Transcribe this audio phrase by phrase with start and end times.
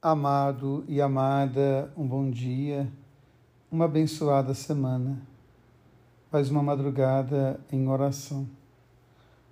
[0.00, 2.88] Amado e amada, um bom dia,
[3.68, 5.20] uma abençoada semana.
[6.30, 8.48] Mais uma madrugada em oração.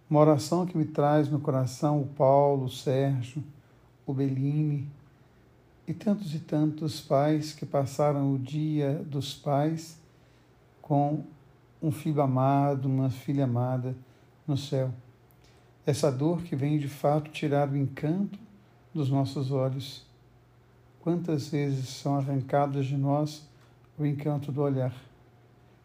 [0.09, 3.43] Uma oração que me traz no coração o Paulo, o Sérgio,
[4.07, 4.89] o Bellini
[5.85, 10.01] e tantos e tantos pais que passaram o dia dos pais
[10.81, 11.25] com
[11.83, 13.97] um filho amado, uma filha amada
[14.47, 14.93] no céu.
[15.85, 18.39] Essa dor que vem de fato tirar o encanto
[18.95, 20.07] dos nossos olhos
[21.07, 23.49] Quantas vezes são arrancados de nós
[23.97, 24.93] o encanto do olhar?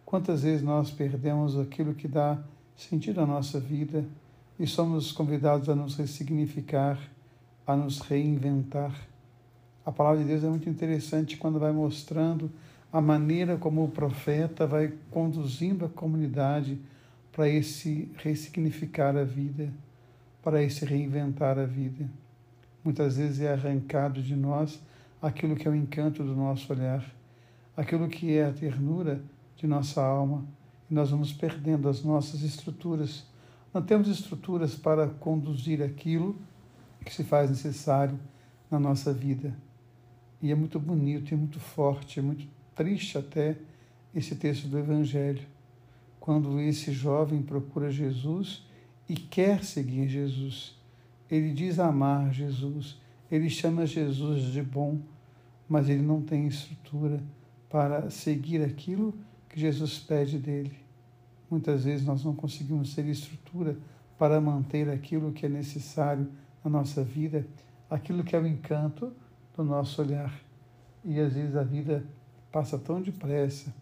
[0.04, 2.40] Quantas vezes nós perdemos aquilo que dá
[2.76, 4.04] sentido à nossa vida
[4.58, 6.98] e somos convidados a nos ressignificar,
[7.68, 9.00] a nos reinventar?
[9.86, 12.50] A palavra de Deus é muito interessante quando vai mostrando
[12.92, 16.80] a maneira como o profeta vai conduzindo a comunidade
[17.32, 19.72] para esse ressignificar a vida,
[20.42, 22.10] para esse reinventar a vida.
[22.84, 24.82] Muitas vezes é arrancado de nós
[25.22, 27.06] aquilo que é o encanto do nosso olhar,
[27.78, 29.22] aquilo que é a ternura
[29.56, 30.44] de nossa alma,
[30.90, 33.26] e nós vamos perdendo as nossas estruturas.
[33.74, 36.36] Não temos estruturas para conduzir aquilo
[37.06, 38.20] que se faz necessário
[38.70, 39.56] na nossa vida.
[40.42, 43.58] E é muito bonito, é muito forte, é muito triste até
[44.14, 45.46] esse texto do Evangelho,
[46.20, 48.66] quando esse jovem procura Jesus
[49.08, 50.76] e quer seguir Jesus.
[51.30, 53.00] Ele diz amar Jesus,
[53.32, 55.00] ele chama Jesus de bom,
[55.68, 57.24] mas ele não tem estrutura
[57.70, 59.16] para seguir aquilo
[59.48, 60.76] que Jesus pede dele.
[61.50, 63.78] Muitas vezes nós não conseguimos ter estrutura
[64.18, 66.28] para manter aquilo que é necessário
[66.64, 67.48] na nossa vida,
[67.90, 69.14] aquilo que é o encanto
[69.56, 70.34] do nosso olhar.
[71.04, 72.06] E às vezes a vida
[72.52, 73.74] passa tão depressa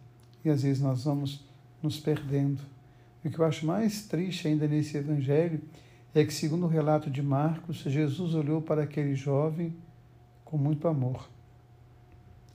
[0.44, 1.44] e às vezes nós vamos
[1.82, 2.62] nos perdendo.
[3.24, 5.60] E o que eu acho mais triste ainda nesse evangelho
[6.14, 9.76] é que, segundo o relato de Marcos, Jesus olhou para aquele jovem
[10.44, 11.28] com muito amor.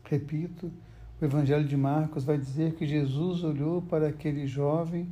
[0.04, 0.72] Repito,
[1.22, 5.08] o Evangelho de Marcos vai dizer que Jesus olhou para aquele jovem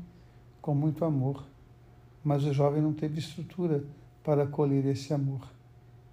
[0.62, 1.46] com muito amor,
[2.24, 3.84] mas o jovem não teve estrutura
[4.24, 5.50] para acolher esse amor.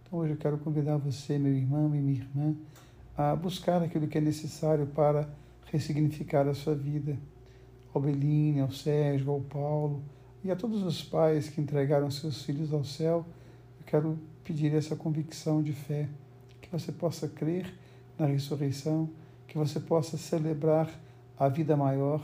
[0.03, 2.55] Então hoje eu quero convidar você, meu irmão e minha irmã,
[3.17, 5.29] a buscar aquilo que é necessário para
[5.67, 7.19] ressignificar a sua vida.
[7.93, 10.01] Ao Beline, ao Sérgio, ao Paulo
[10.43, 13.27] e a todos os pais que entregaram seus filhos ao céu,
[13.79, 16.09] eu quero pedir essa convicção de fé,
[16.63, 17.73] que você possa crer
[18.19, 19.09] na ressurreição,
[19.47, 20.89] que você possa celebrar
[21.39, 22.23] a vida maior,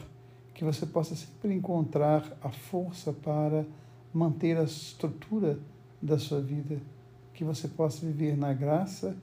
[0.54, 3.66] que você possa sempre encontrar a força para
[4.12, 5.58] manter a estrutura
[6.00, 6.80] da sua vida,
[7.34, 9.14] que você possa viver na graça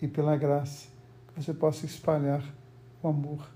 [0.00, 0.88] e pela graça,
[1.28, 2.44] que você possa espalhar
[3.02, 3.48] o amor.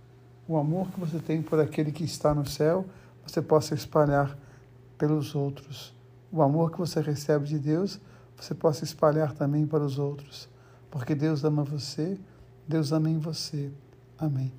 [0.49, 2.87] O amor que você tem por aquele que está no céu,
[3.27, 4.39] você possa espalhar
[4.99, 5.95] pelos outros.
[6.31, 8.01] O amor que você recebe de Deus,
[8.37, 10.49] você possa espalhar também para os outros,
[10.91, 12.19] porque Deus ama você
[12.67, 13.71] Deus ama em você.
[14.19, 14.53] Amém.